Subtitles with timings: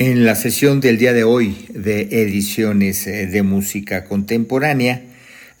[0.00, 5.04] En la sesión del día de hoy de ediciones eh, de música contemporánea,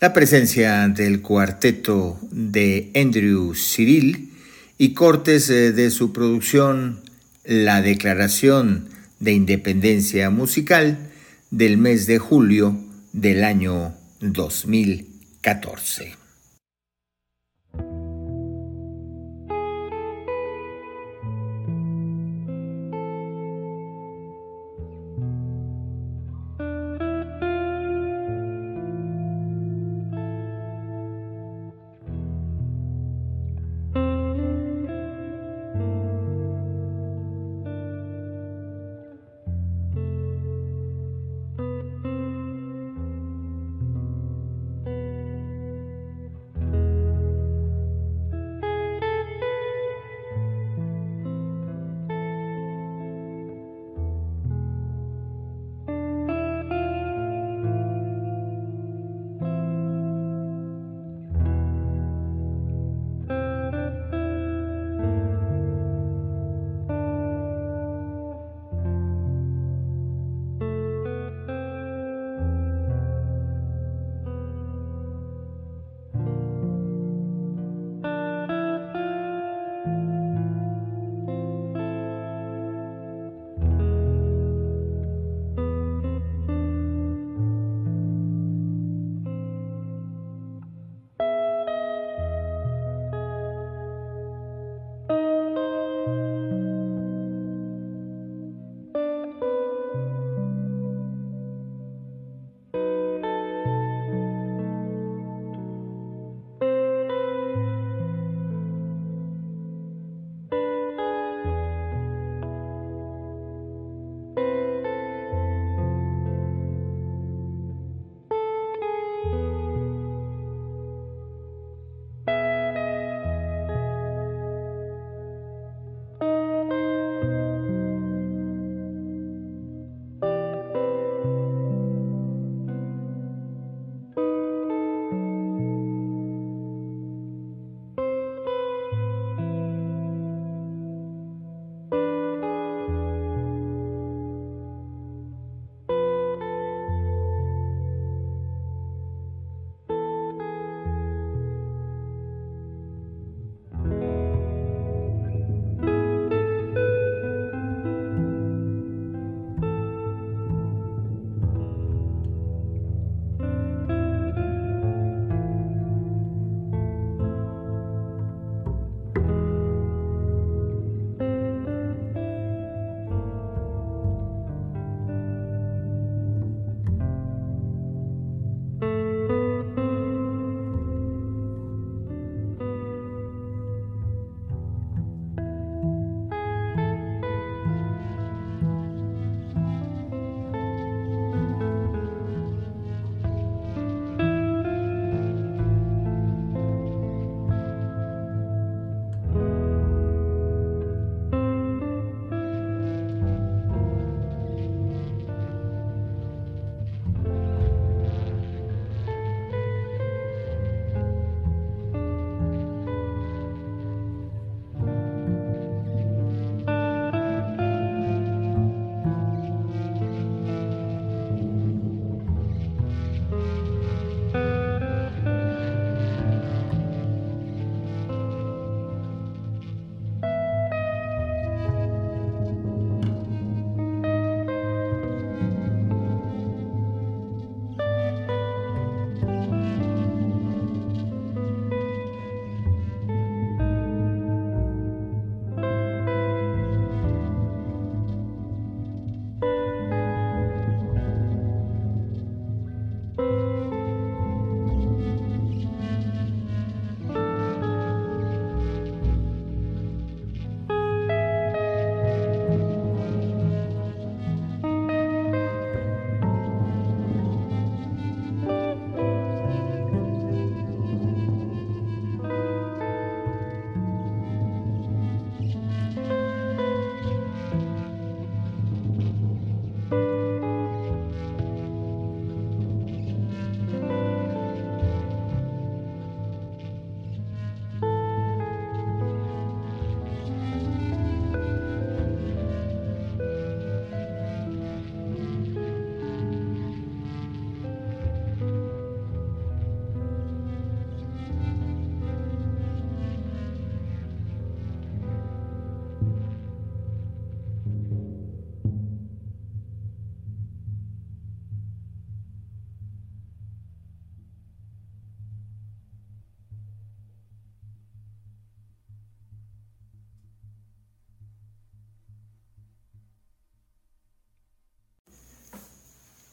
[0.00, 4.32] la presencia del cuarteto de Andrew Cyril
[4.78, 7.02] y cortes eh, de su producción
[7.44, 8.88] La Declaración
[9.18, 11.10] de Independencia Musical
[11.50, 12.82] del mes de julio
[13.12, 16.19] del año 2014.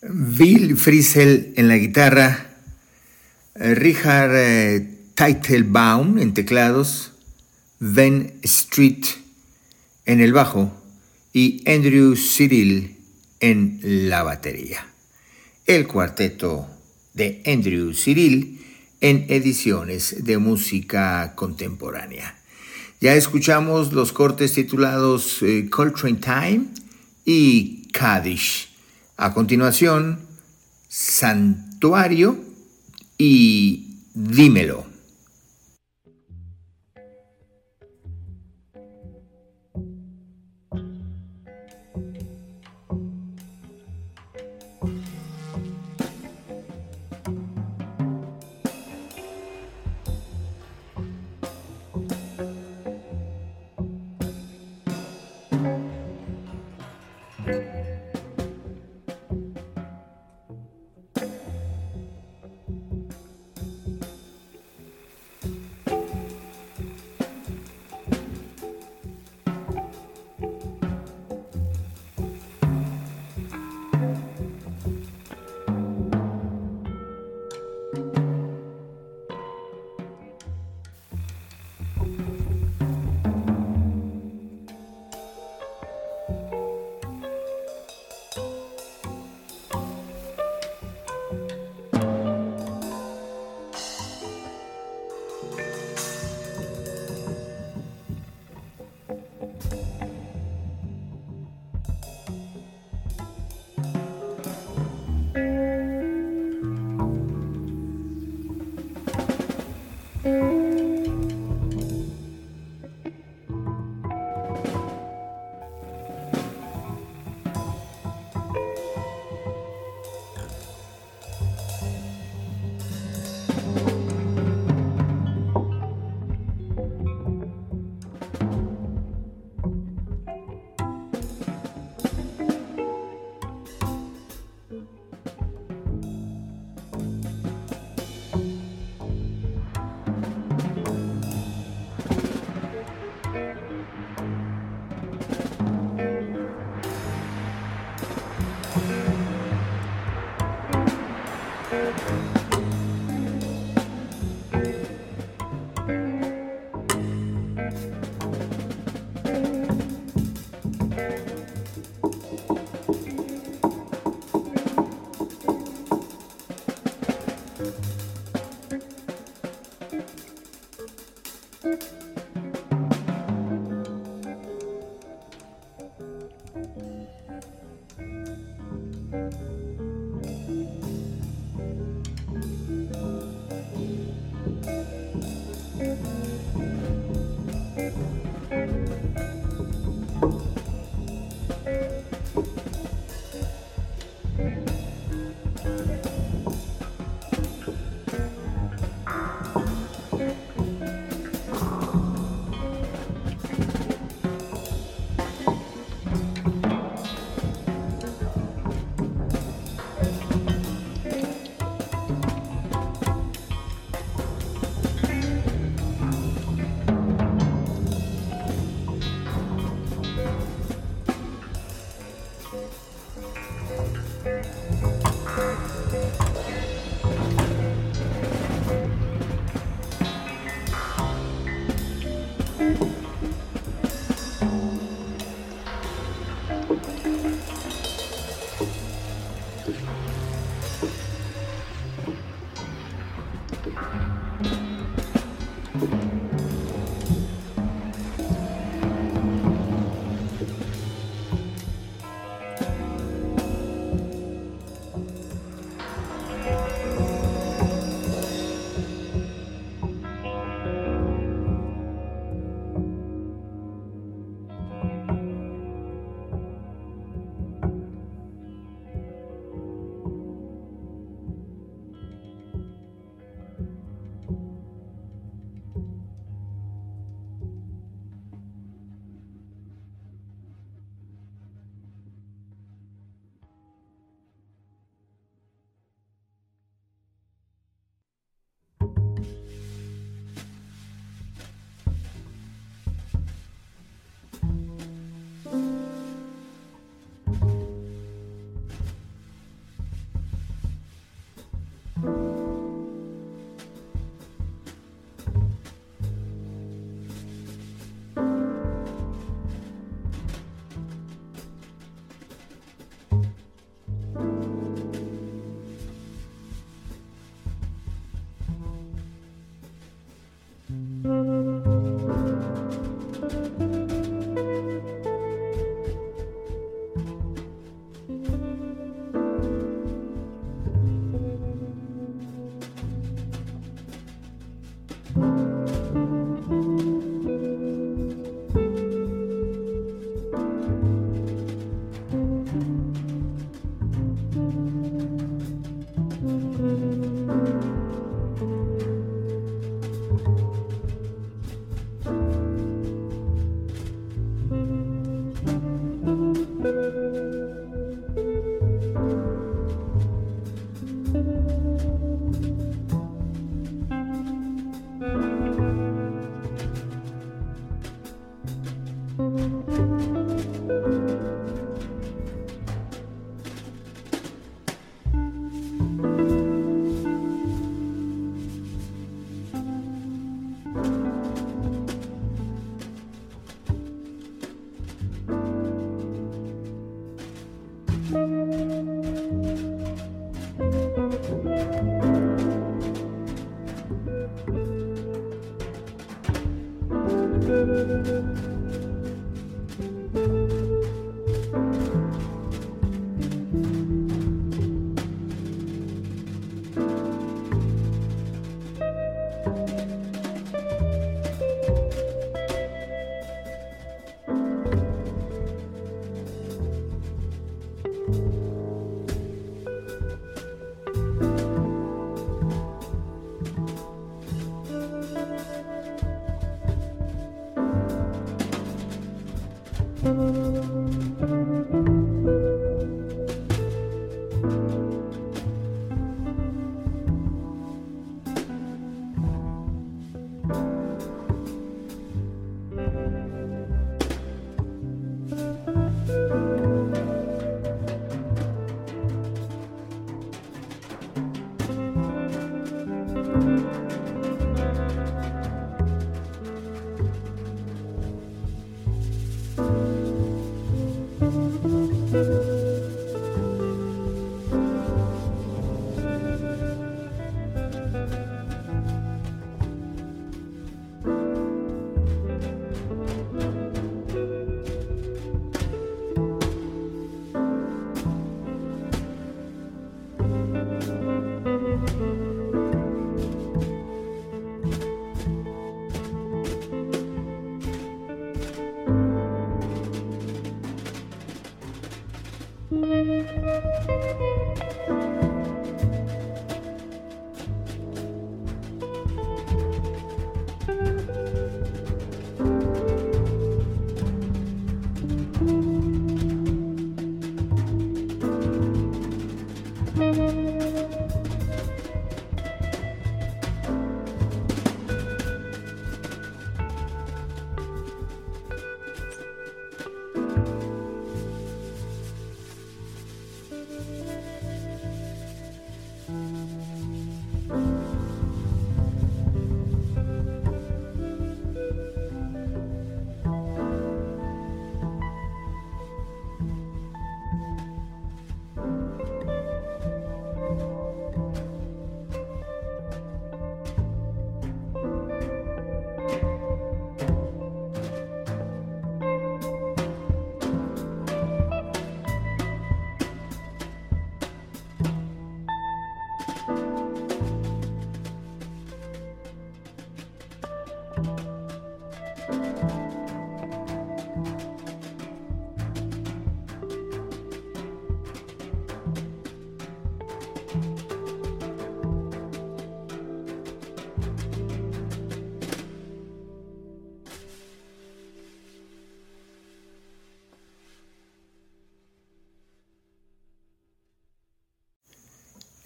[0.10, 2.48] Bill Frisell en la guitarra,
[3.56, 7.12] Richard eh, Teitelbaum en teclados,
[7.80, 9.06] Ben Street
[10.06, 10.72] en el bajo
[11.34, 12.96] y Andrew Cyril
[13.40, 14.88] en la batería.
[15.66, 16.68] El cuarteto
[17.14, 18.62] de Andrew Cyril
[19.02, 22.36] en ediciones de música contemporánea.
[23.02, 26.66] Ya escuchamos los cortes titulados eh, Coltrane Time
[27.26, 28.67] y Kaddish.
[29.18, 30.20] A continuación,
[30.88, 32.38] Santuario
[33.18, 34.87] y Dímelo.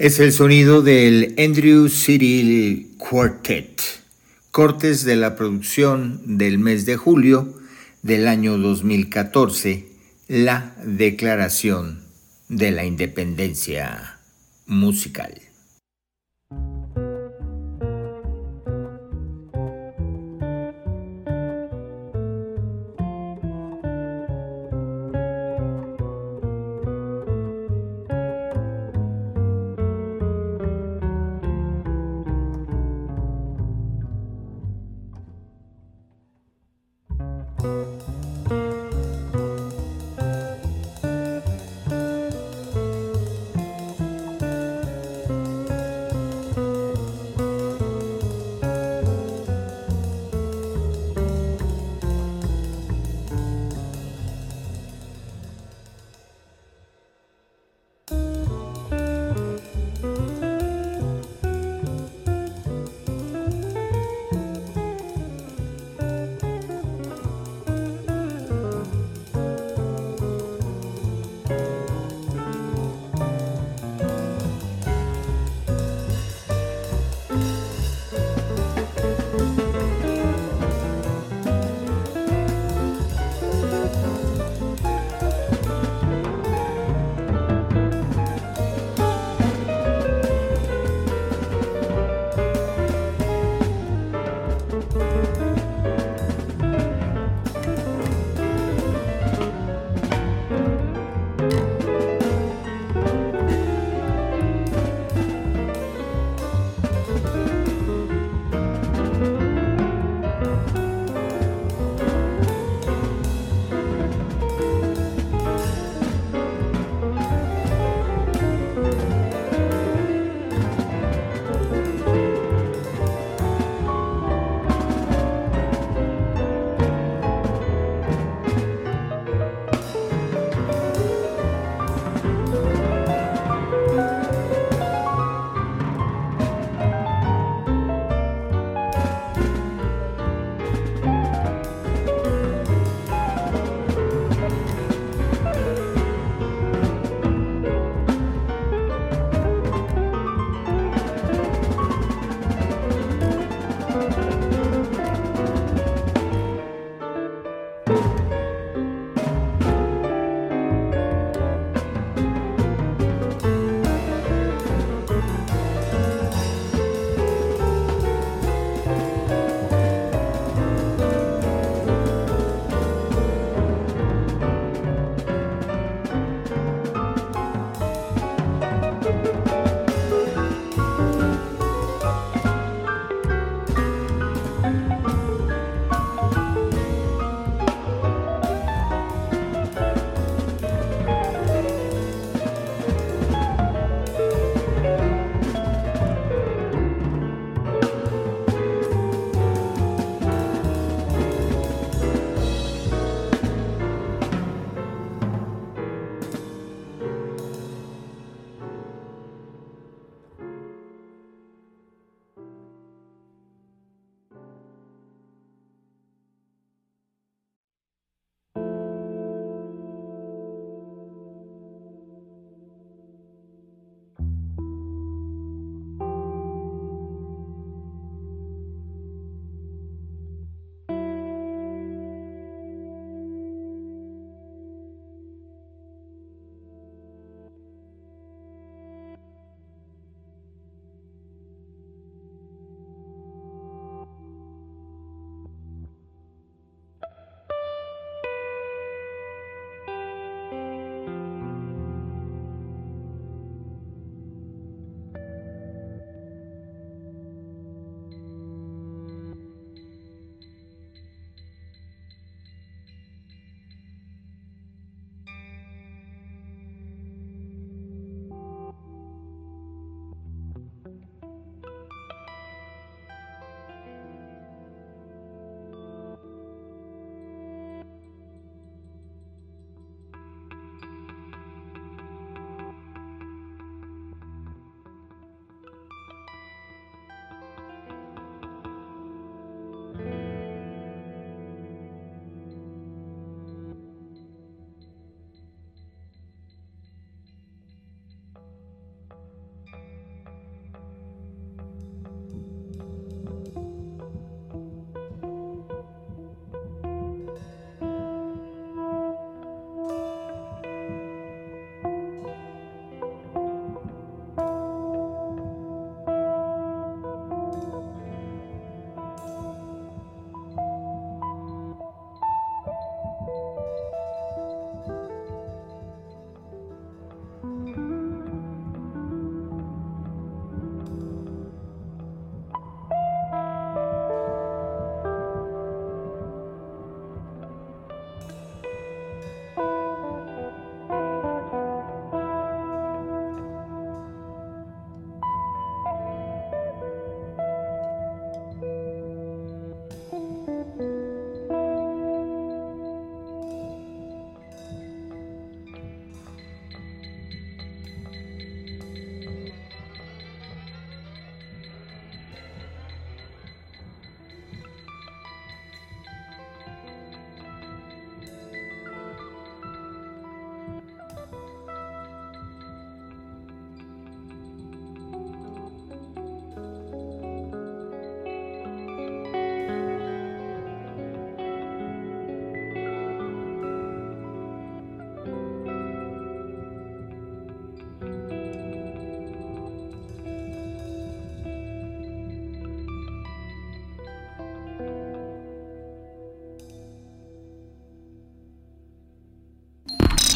[0.02, 3.84] Es el sonido del Andrew Cyril Quartet,
[4.50, 7.54] cortes de la producción del mes de julio
[8.02, 9.86] del año 2014,
[10.28, 12.02] la Declaración
[12.50, 14.18] de la Independencia
[14.66, 15.51] Musical.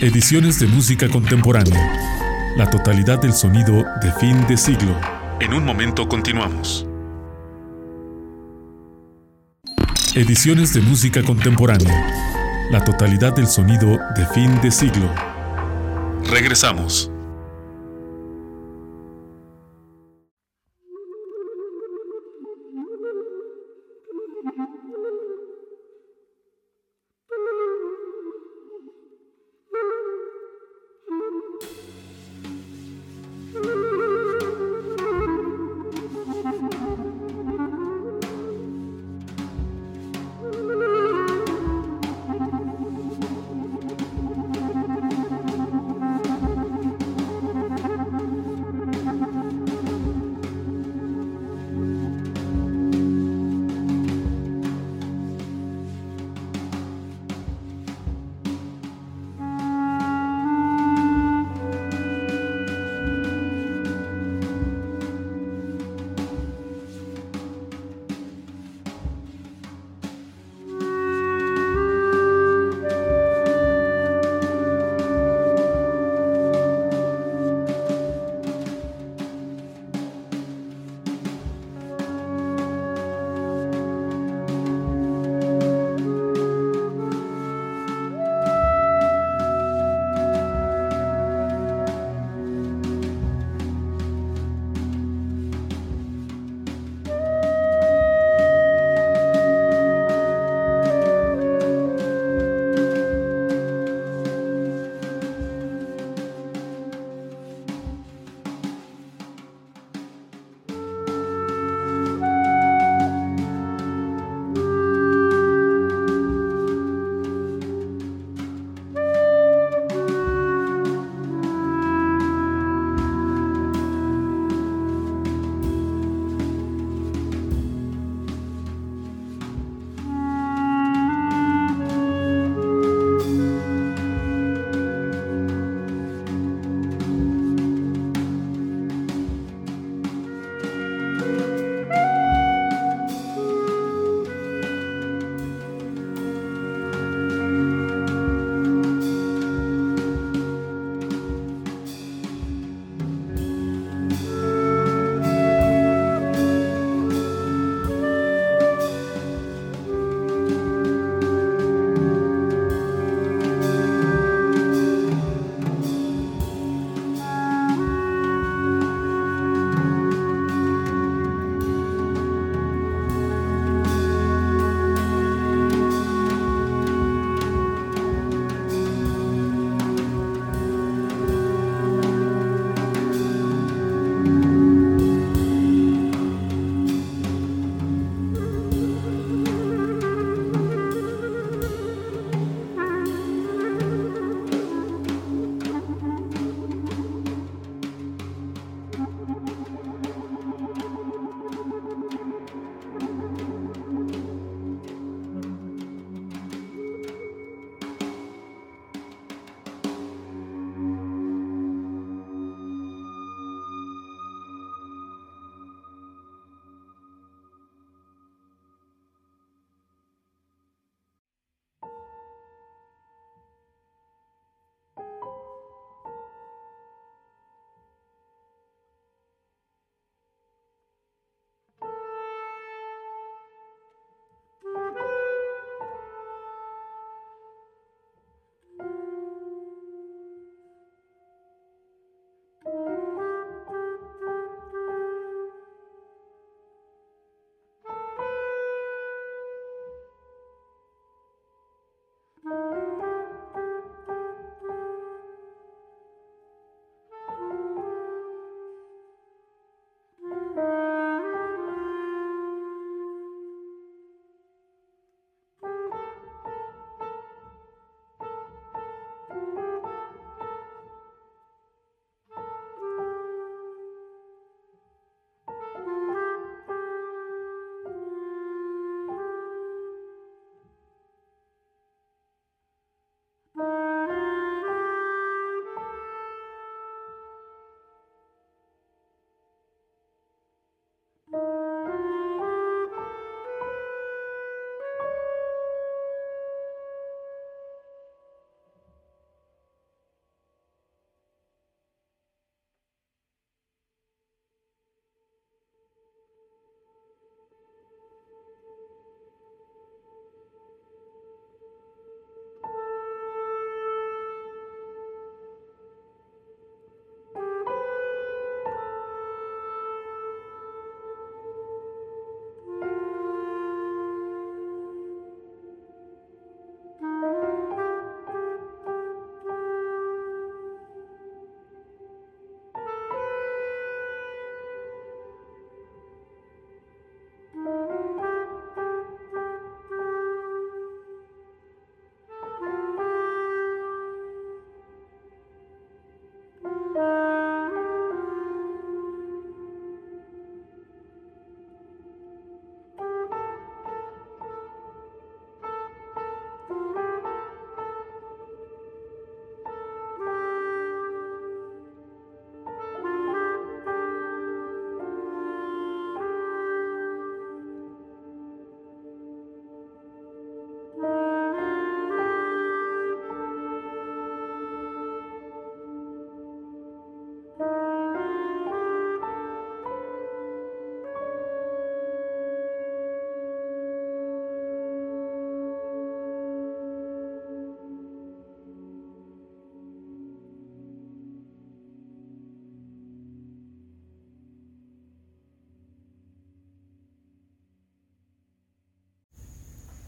[0.06, 2.54] Ediciones de música contemporánea.
[2.58, 4.96] La totalidad del sonido de fin de siglo.
[5.40, 6.86] En un momento continuamos.
[10.14, 12.70] Ediciones de música contemporánea.
[12.70, 15.12] La totalidad del sonido de fin de siglo.
[16.30, 17.10] Regresamos.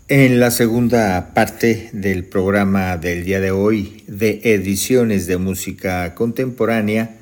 [0.10, 7.17] En la segunda parte del programa del día de hoy de ediciones de música contemporánea,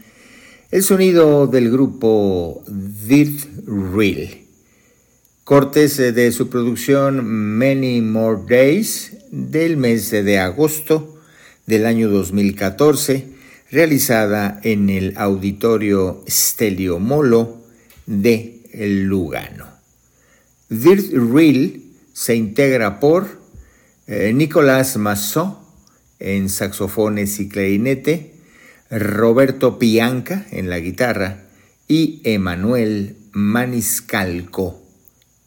[0.69, 4.37] el sonido del grupo Dirt Real.
[5.43, 11.19] Cortes de su producción Many More Days del mes de agosto
[11.65, 13.29] del año 2014,
[13.71, 17.63] realizada en el auditorio Stelio Molo
[18.05, 19.65] de Lugano.
[20.69, 21.11] Dirt
[22.15, 23.41] se integra por
[24.07, 25.61] eh, Nicolás Massó
[26.19, 28.35] en saxofones y clarinete,
[28.89, 31.43] Roberto Pianca en la guitarra
[31.89, 34.81] y Emanuel Maniscalco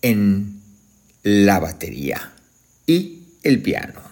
[0.02, 0.60] en
[1.22, 2.34] la batería
[2.86, 4.07] y el piano.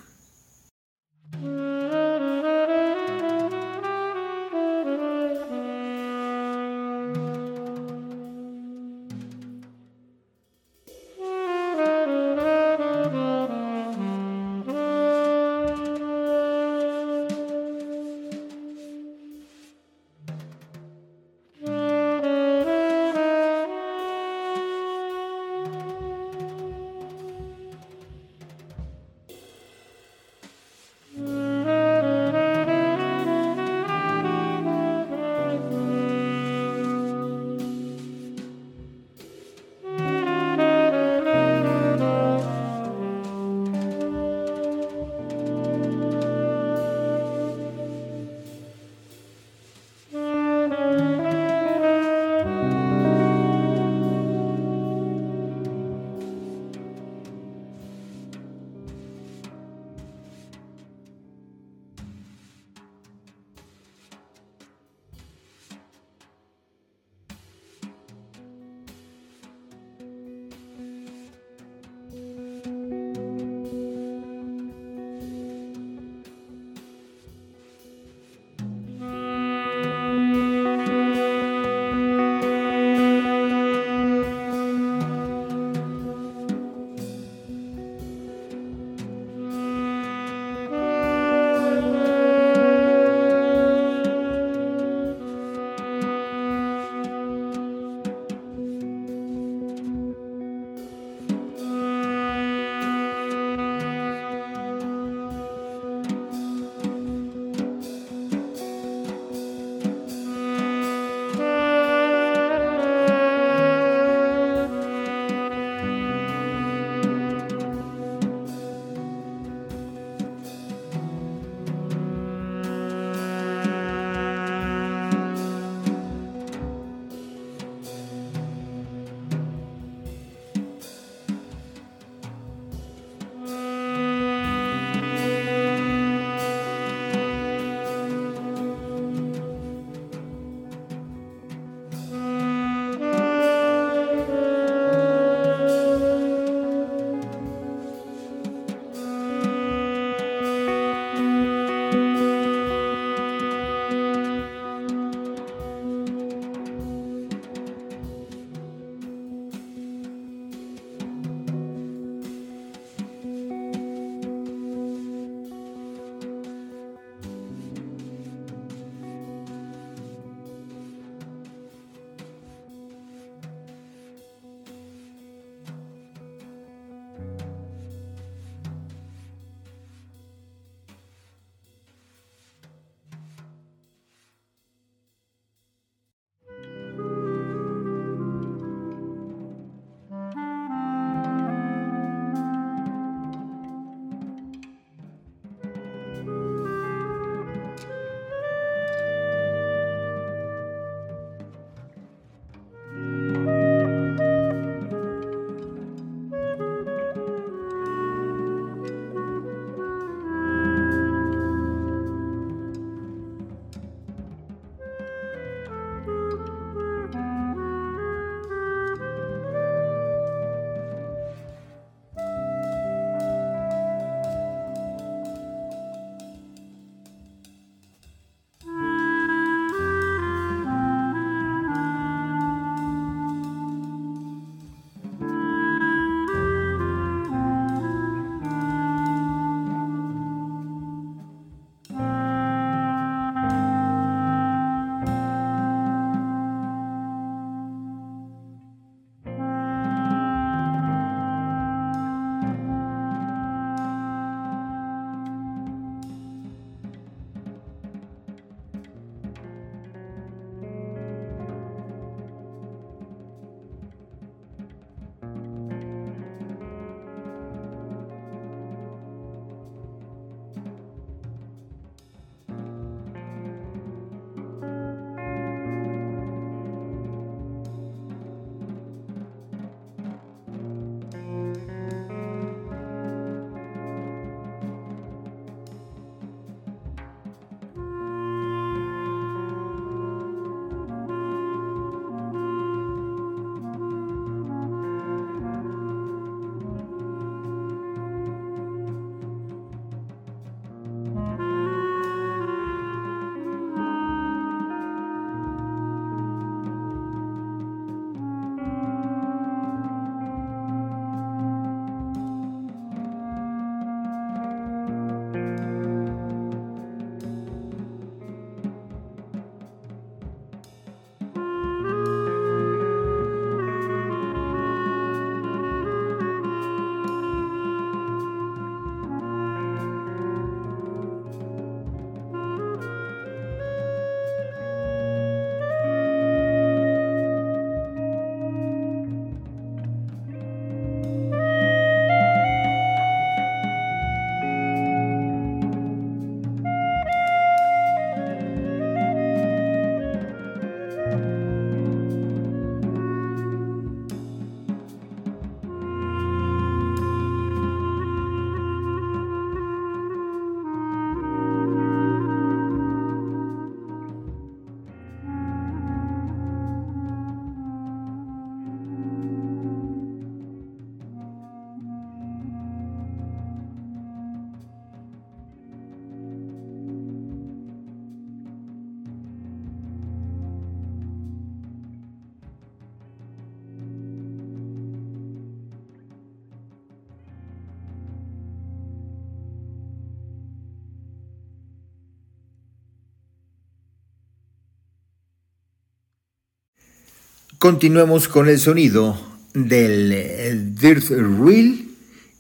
[397.67, 399.21] Continuemos con el sonido
[399.53, 401.89] del Dirt Reel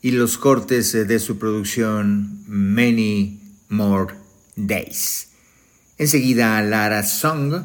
[0.00, 4.14] y los cortes de su producción Many More
[4.54, 5.30] Days.
[5.98, 7.64] Enseguida Lara Song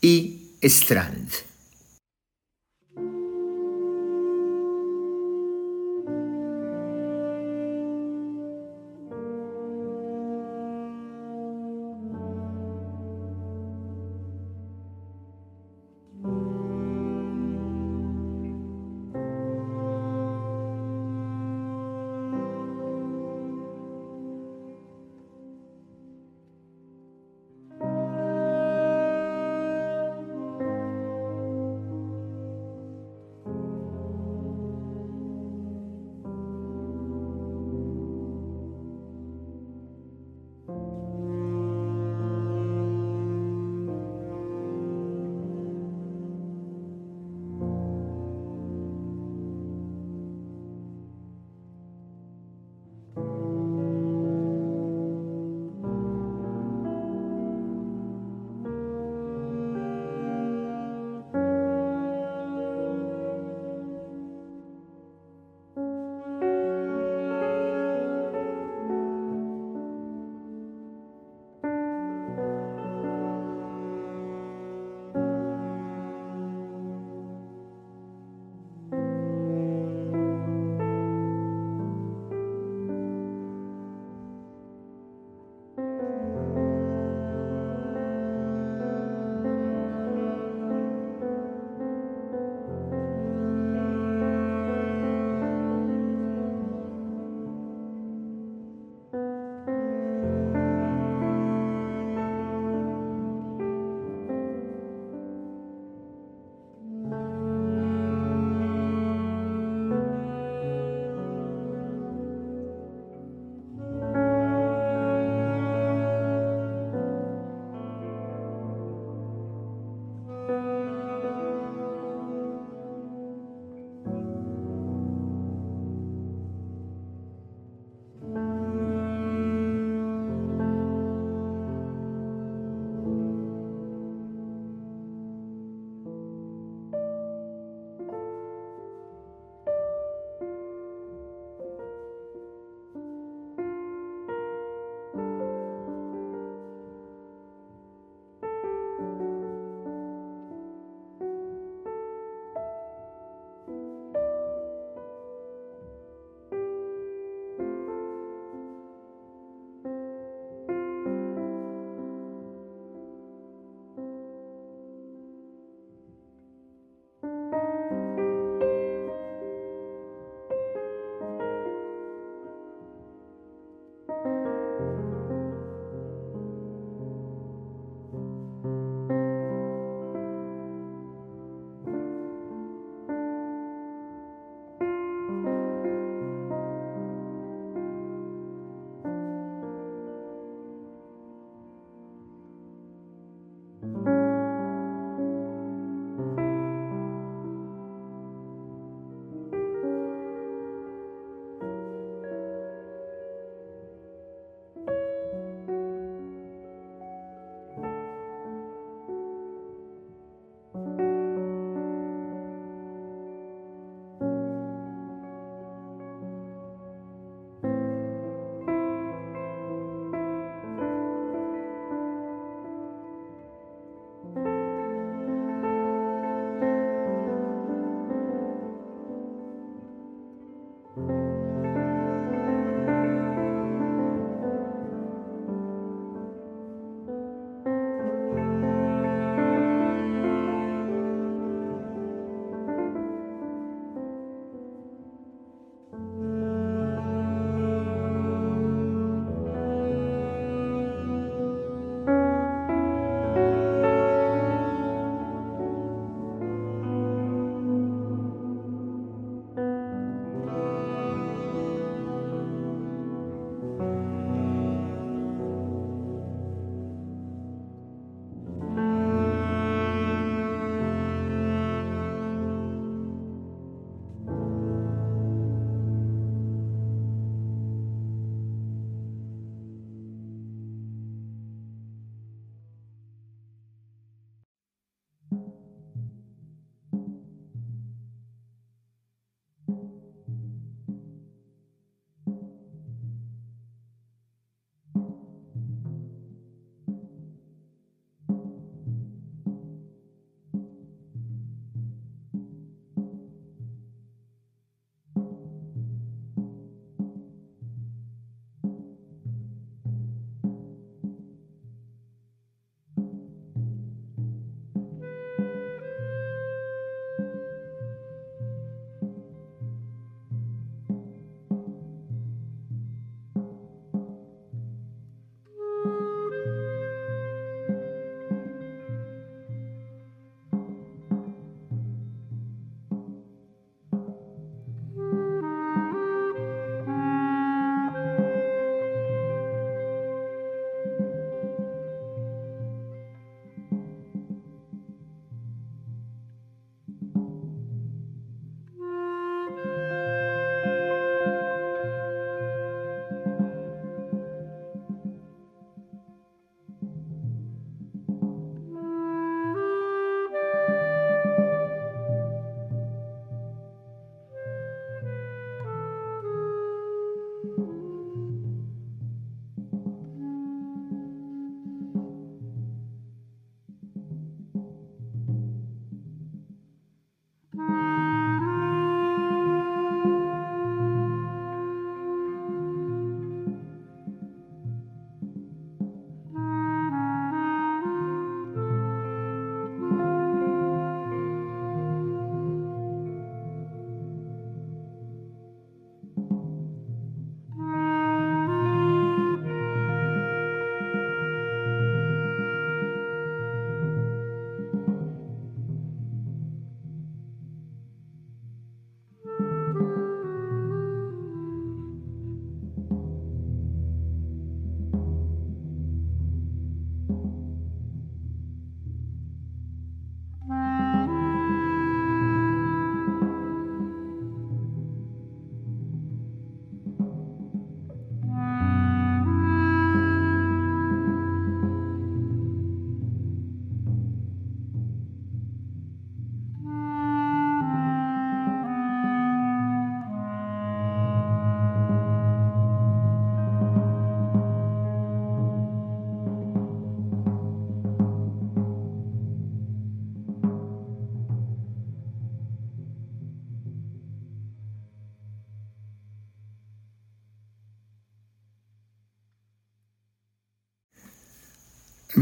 [0.00, 1.49] y Strand.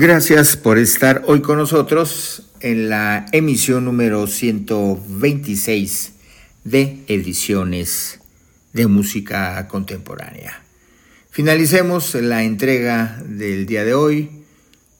[0.00, 6.12] Gracias por estar hoy con nosotros en la emisión número 126
[6.62, 8.20] de Ediciones
[8.72, 10.62] de Música Contemporánea.
[11.32, 14.30] Finalicemos la entrega del día de hoy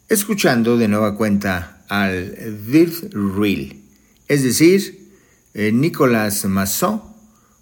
[0.08, 3.80] escuchando de nueva cuenta al Dirt Reel,
[4.26, 5.12] es decir,
[5.54, 7.04] eh, Nicolás Masson,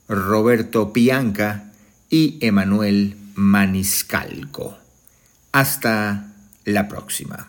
[0.09, 1.71] Roberto Pianca
[2.09, 4.79] y Emanuel Maniscalco.
[5.53, 6.33] Hasta
[6.67, 7.49] la próxima.